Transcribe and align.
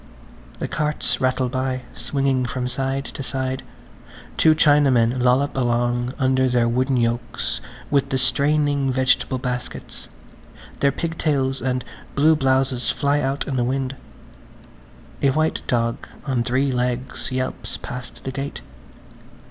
The 0.57 0.67
carts 0.67 1.21
rattle 1.21 1.47
by, 1.47 1.81
swinging 1.93 2.47
from 2.47 2.67
side 2.67 3.05
to 3.05 3.21
side; 3.21 3.61
two 4.35 4.55
Chinamen 4.55 5.21
lollop 5.21 5.55
along 5.55 6.15
under 6.17 6.49
their 6.49 6.67
wooden 6.67 6.97
yokes 6.97 7.61
with 7.91 8.09
the 8.09 8.17
straining 8.17 8.91
vegetable 8.91 9.37
baskets–their 9.37 10.91
pigtails 10.91 11.61
and 11.61 11.85
blue 12.15 12.35
blouses 12.35 12.89
fly 12.89 13.19
out 13.21 13.47
in 13.47 13.57
the 13.57 13.63
wind. 13.63 13.95
A 15.21 15.29
white 15.29 15.61
dog 15.67 16.07
on 16.25 16.43
three 16.43 16.71
legs 16.71 17.31
yelps 17.31 17.77
past 17.77 18.23
the 18.23 18.31
gate. 18.31 18.61